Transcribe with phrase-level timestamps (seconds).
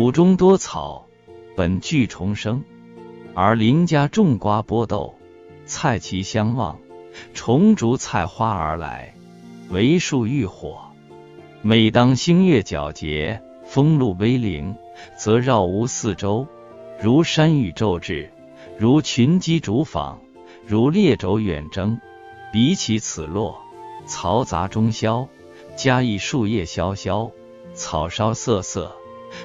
[0.00, 1.06] 谷中多草，
[1.56, 2.62] 本具重生；
[3.34, 5.16] 而邻家种瓜播豆，
[5.66, 6.78] 菜畦相望，
[7.34, 9.12] 虫逐菜花而来，
[9.70, 10.78] 为树欲火。
[11.62, 14.76] 每当星月皎洁，风露微灵，
[15.16, 16.46] 则绕屋四周，
[17.02, 18.30] 如山雨骤至，
[18.78, 20.20] 如群鸡逐访，
[20.64, 22.00] 如猎肘远征。
[22.52, 23.60] 比起此落，
[24.06, 25.26] 嘈杂中消，
[25.74, 27.32] 加以树叶萧萧，
[27.74, 28.94] 草稍瑟瑟，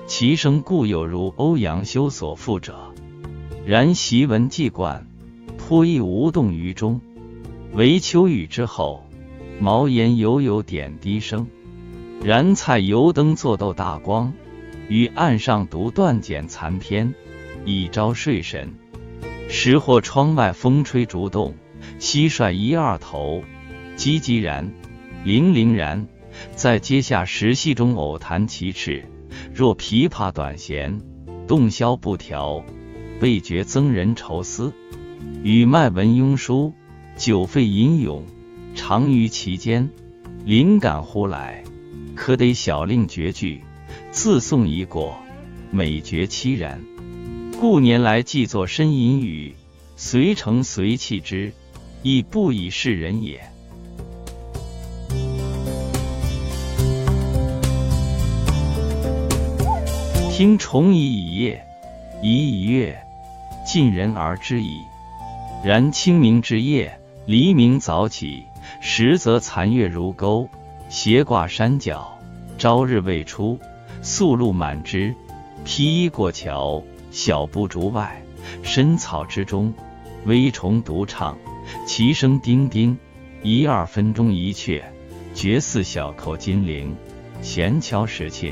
[0.05, 2.93] 其声故有如欧阳修所赋者。
[3.65, 5.07] 然习闻既惯，
[5.57, 7.01] 颇亦无动于衷。
[7.73, 9.05] 唯秋雨之后，
[9.59, 11.47] 茅檐犹有点滴声。
[12.23, 14.33] 燃菜油灯作斗大光，
[14.87, 17.13] 于案上读断简残篇，
[17.65, 18.73] 以招睡神。
[19.49, 21.55] 时或窗外风吹竹动。
[21.99, 23.43] 蟋蟀一二头，
[23.97, 24.71] 唧唧然，
[25.25, 26.07] 铃铃然，
[26.55, 29.05] 在阶下石隙中偶弹其翅。
[29.53, 31.01] 若琵琶短弦，
[31.47, 32.63] 洞箫不调，
[33.21, 34.73] 未觉增人愁思。
[35.43, 36.73] 与脉文庸书，
[37.17, 38.23] 酒废吟咏，
[38.75, 39.89] 长于其间，
[40.45, 41.63] 灵感忽来，
[42.15, 43.61] 可得小令绝句，
[44.11, 45.17] 自诵已过，
[45.71, 46.81] 美觉凄然。
[47.59, 49.55] 故年来既作呻吟语，
[49.95, 51.53] 随成随弃之。
[52.05, 53.49] 亦不以是人也。
[60.35, 61.63] 听虫以以夜，
[62.23, 62.97] 蚁蚁乐，
[63.63, 64.79] 近人而知矣。
[65.63, 68.43] 然清明之夜，黎明早起，
[68.81, 70.49] 实则残月如钩，
[70.89, 72.17] 斜挂山脚。
[72.57, 73.59] 朝日未出，
[74.01, 75.13] 宿露满枝。
[75.65, 78.19] 披衣过桥，小步竹外，
[78.63, 79.71] 深草之中，
[80.25, 81.37] 微虫独唱。
[81.85, 82.97] 其声叮叮，
[83.43, 84.81] 一二分钟一阙，
[85.35, 86.95] 绝似小扣金铃，
[87.43, 88.51] 闲敲石磬。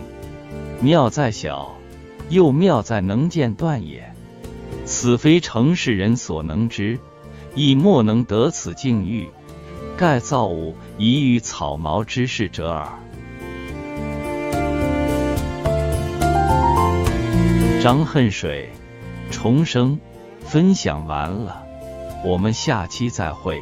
[0.81, 1.75] 妙在小，
[2.29, 4.13] 又妙在能间断也。
[4.85, 6.99] 此非成世人所能知，
[7.55, 9.29] 亦莫能得此境遇。
[9.97, 12.87] 盖造物宜于草茅之事者耳。
[17.81, 18.69] 张恨水
[19.29, 19.99] 重生
[20.39, 21.63] 分享完了。
[22.23, 23.61] 我们下期再会。